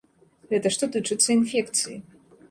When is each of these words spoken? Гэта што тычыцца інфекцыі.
Гэта 0.53 0.69
што 0.75 0.87
тычыцца 0.95 1.27
інфекцыі. 1.35 1.97